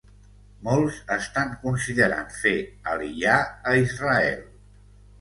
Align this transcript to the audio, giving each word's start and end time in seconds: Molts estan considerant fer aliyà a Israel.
Molts 0.67 0.97
estan 1.17 1.53
considerant 1.67 2.33
fer 2.41 2.57
aliyà 2.97 3.39
a 3.75 3.79
Israel. 3.87 4.47